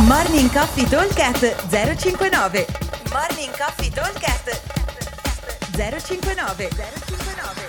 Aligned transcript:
Morning 0.00 0.50
Coffee 0.50 0.88
Talkcast 0.88 1.68
059 1.68 2.66
Morning 3.12 3.54
Coffee 3.54 3.90
Talkcast 3.90 4.50
059 5.76 6.68
059 6.70 7.68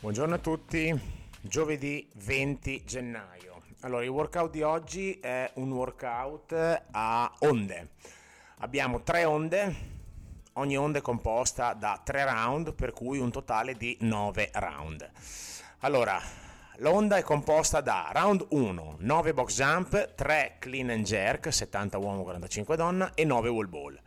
Buongiorno 0.00 0.34
a 0.34 0.38
tutti, 0.38 0.98
giovedì 1.42 2.08
20 2.14 2.84
gennaio. 2.86 3.60
Allora, 3.80 4.02
il 4.02 4.08
workout 4.08 4.50
di 4.50 4.62
oggi 4.62 5.20
è 5.20 5.50
un 5.56 5.70
workout 5.70 6.80
a 6.90 7.30
onde. 7.40 7.90
Abbiamo 8.60 9.02
tre 9.02 9.26
onde, 9.26 9.74
ogni 10.54 10.78
onda 10.78 11.00
è 11.00 11.02
composta 11.02 11.74
da 11.74 12.00
tre 12.02 12.24
round, 12.24 12.72
per 12.72 12.92
cui 12.92 13.18
un 13.18 13.30
totale 13.30 13.76
di 13.76 13.98
9 14.00 14.50
round. 14.54 15.10
Allora, 15.80 16.18
l'onda 16.78 17.16
è 17.16 17.22
composta 17.22 17.80
da 17.80 18.10
round 18.12 18.46
1, 18.48 18.96
9 18.98 19.34
box 19.34 19.54
jump, 19.54 20.14
3 20.14 20.56
clean 20.58 20.90
and 20.90 21.04
jerk, 21.04 21.52
70 21.52 21.98
uomo, 21.98 22.22
45 22.22 22.76
donna 22.76 23.12
e 23.14 23.24
9 23.24 23.48
wall 23.48 23.68
ball. 23.68 24.00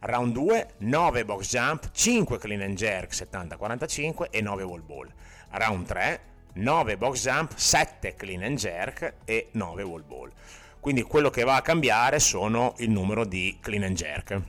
Round 0.00 0.32
2, 0.32 0.68
9 0.78 1.24
box 1.24 1.48
jump, 1.48 1.90
5 1.92 2.38
clean 2.38 2.62
and 2.62 2.74
jerk, 2.74 3.12
70-45 3.12 4.30
e 4.30 4.40
9 4.40 4.62
wall 4.62 4.82
ball. 4.82 5.12
Round 5.50 5.86
3, 5.86 6.20
9 6.54 6.96
box 6.96 7.22
jump, 7.22 7.54
7 7.54 8.14
clean 8.14 8.42
and 8.42 8.56
jerk 8.56 9.14
e 9.24 9.48
9 9.52 9.82
wall 9.82 10.04
ball. 10.06 10.30
Quindi 10.80 11.02
quello 11.02 11.30
che 11.30 11.44
va 11.44 11.56
a 11.56 11.62
cambiare 11.62 12.18
sono 12.18 12.74
il 12.78 12.90
numero 12.90 13.24
di 13.24 13.58
clean 13.60 13.82
and 13.82 13.96
jerk. 13.96 14.40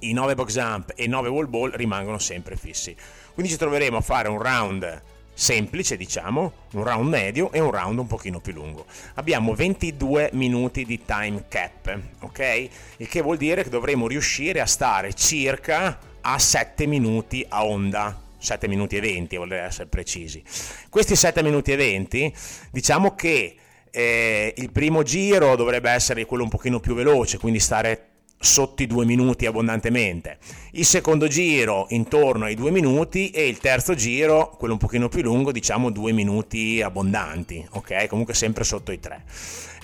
I 0.00 0.12
9 0.12 0.34
box 0.34 0.52
jump 0.52 0.92
e 0.96 1.04
i 1.04 1.08
9 1.08 1.28
wall 1.28 1.48
ball 1.48 1.70
rimangono 1.72 2.18
sempre 2.18 2.56
fissi. 2.56 2.96
Quindi 3.32 3.52
ci 3.52 3.58
troveremo 3.58 3.98
a 3.98 4.00
fare 4.00 4.28
un 4.28 4.42
round 4.42 5.02
semplice, 5.40 5.96
diciamo, 5.96 6.52
un 6.72 6.84
round 6.84 7.08
medio 7.08 7.50
e 7.50 7.60
un 7.60 7.70
round 7.70 7.98
un 7.98 8.06
pochino 8.06 8.40
più 8.40 8.52
lungo. 8.52 8.84
Abbiamo 9.14 9.54
22 9.54 10.28
minuti 10.34 10.84
di 10.84 11.02
time 11.06 11.44
cap, 11.48 11.98
ok? 12.20 12.68
Il 12.98 13.08
che 13.08 13.22
vuol 13.22 13.38
dire 13.38 13.62
che 13.62 13.70
dovremo 13.70 14.06
riuscire 14.06 14.60
a 14.60 14.66
stare 14.66 15.14
circa 15.14 15.98
a 16.20 16.38
7 16.38 16.84
minuti 16.86 17.44
a 17.48 17.64
onda. 17.64 18.20
7 18.36 18.68
minuti 18.68 18.96
e 18.96 19.00
20, 19.00 19.36
voler 19.36 19.64
essere 19.64 19.88
precisi. 19.88 20.42
Questi 20.90 21.16
7 21.16 21.42
minuti 21.42 21.72
e 21.72 21.76
20, 21.76 22.34
diciamo 22.70 23.14
che 23.14 23.56
eh, 23.90 24.54
il 24.54 24.70
primo 24.70 25.02
giro 25.02 25.56
dovrebbe 25.56 25.90
essere 25.90 26.26
quello 26.26 26.42
un 26.42 26.50
pochino 26.50 26.80
più 26.80 26.94
veloce, 26.94 27.38
quindi 27.38 27.60
stare 27.60 28.08
sotto 28.42 28.82
i 28.82 28.86
due 28.86 29.04
minuti 29.04 29.44
abbondantemente. 29.44 30.38
Il 30.72 30.86
secondo 30.86 31.28
giro 31.28 31.86
intorno 31.90 32.46
ai 32.46 32.54
due 32.54 32.70
minuti 32.70 33.30
e 33.30 33.46
il 33.46 33.58
terzo 33.58 33.94
giro, 33.94 34.48
quello 34.56 34.72
un 34.72 34.78
pochino 34.78 35.08
più 35.08 35.20
lungo, 35.20 35.52
diciamo 35.52 35.90
due 35.90 36.12
minuti 36.12 36.80
abbondanti, 36.80 37.66
ok? 37.72 38.06
Comunque 38.06 38.32
sempre 38.32 38.64
sotto 38.64 38.92
i 38.92 38.98
tre. 38.98 39.24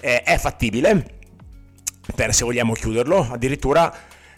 Eh, 0.01 0.23
è 0.23 0.39
fattibile 0.39 1.15
per 2.15 2.33
se 2.33 2.45
vogliamo 2.45 2.73
chiuderlo, 2.73 3.29
addirittura 3.31 3.95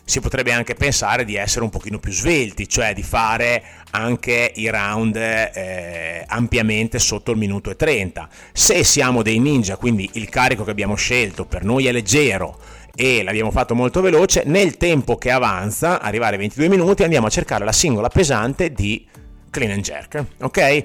si 0.09 0.21
potrebbe 0.21 0.53
anche 0.53 0.75
pensare 0.75 1.27
di 1.27 1.35
essere 1.35 1.65
un 1.65 1.71
pochino 1.71 1.99
più 1.99 2.13
svelti, 2.13 2.67
cioè 2.67 2.95
di 2.95 3.03
fare 3.03 3.63
anche 3.91 4.53
i 4.55 4.71
round 4.71 5.17
eh, 5.17 6.25
ampiamente 6.27 6.99
sotto 6.99 7.31
il 7.31 7.37
minuto 7.37 7.69
e 7.69 7.77
30. 7.77 8.27
Se 8.51 8.85
siamo 8.85 9.21
dei 9.23 9.39
ninja, 9.39 9.77
quindi 9.77 10.09
il 10.15 10.31
carico 10.31 10.65
che 10.65 10.71
abbiamo 10.71 10.95
scelto 10.95 11.45
per 11.45 11.63
noi 11.63 11.89
è 11.89 11.93
leggero, 11.93 12.59
e 12.97 13.23
l'abbiamo 13.23 13.51
fatto 13.51 13.75
molto 13.75 14.01
veloce, 14.01 14.45
nel 14.47 14.79
tempo 14.79 15.19
che 15.19 15.31
avanza, 15.31 16.01
arrivare 16.01 16.37
ai 16.37 16.41
22 16.41 16.69
minuti, 16.69 17.03
andiamo 17.03 17.27
a 17.27 17.31
cercare 17.31 17.67
la 17.67 17.73
singola 17.73 18.09
pesante 18.09 18.73
di 18.73 19.07
clean 19.51 19.73
and 19.73 19.83
jerk, 19.83 20.25
ok? 20.41 20.83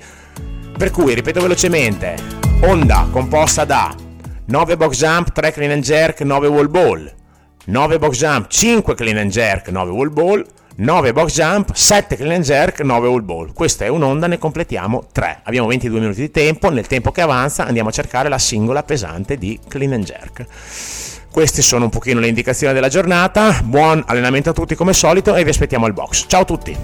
Per 0.77 0.91
cui, 0.91 1.13
ripeto 1.13 1.39
velocemente, 1.39 2.17
onda 2.63 3.07
composta 3.09 3.63
da 3.63 3.95
9 4.47 4.75
box 4.75 4.97
jump, 4.97 5.31
3 5.31 5.53
clean 5.53 5.71
and 5.71 5.83
jerk, 5.83 6.19
9 6.19 6.47
wall 6.47 6.69
ball, 6.69 7.13
9 7.65 7.97
box 7.97 8.17
jump, 8.17 8.47
5 8.49 8.93
clean 8.93 9.17
and 9.17 9.31
jerk, 9.31 9.69
9 9.69 9.89
wall 9.89 10.09
ball, 10.09 10.45
9 10.75 11.13
box 11.13 11.33
jump, 11.33 11.73
7 11.73 12.17
clean 12.17 12.33
and 12.33 12.43
jerk, 12.43 12.81
9 12.81 13.07
wall 13.07 13.23
ball. 13.23 13.53
Questa 13.53 13.85
è 13.85 13.87
un'onda, 13.87 14.27
ne 14.27 14.37
completiamo 14.37 15.07
3. 15.13 15.39
Abbiamo 15.43 15.67
22 15.67 15.99
minuti 16.01 16.19
di 16.19 16.29
tempo, 16.29 16.69
nel 16.69 16.87
tempo 16.87 17.11
che 17.11 17.21
avanza 17.21 17.65
andiamo 17.65 17.87
a 17.87 17.93
cercare 17.93 18.27
la 18.27 18.37
singola 18.37 18.83
pesante 18.83 19.37
di 19.37 19.57
clean 19.65 19.93
and 19.93 20.03
jerk. 20.03 20.45
Queste 21.31 21.61
sono 21.61 21.85
un 21.85 21.89
pochino 21.89 22.19
le 22.19 22.27
indicazioni 22.27 22.73
della 22.73 22.89
giornata. 22.89 23.61
Buon 23.63 24.03
allenamento 24.07 24.49
a 24.49 24.53
tutti 24.53 24.75
come 24.75 24.91
solito 24.91 25.33
e 25.33 25.45
vi 25.45 25.49
aspettiamo 25.49 25.85
al 25.85 25.93
box. 25.93 26.25
Ciao 26.27 26.41
a 26.41 26.45
tutti! 26.45 26.77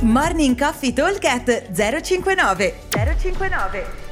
Morning 0.00 0.58
Coffee 0.58 0.94
Talk 0.94 1.20
059 1.20 2.74
059 2.90 4.11